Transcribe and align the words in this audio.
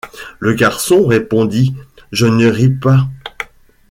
Le 0.39 0.53
garçon 0.55 1.05
répondit:— 1.05 1.75
Je 2.11 2.25
ne 2.25 2.47
ris 2.47 2.71
pas. 2.71 3.05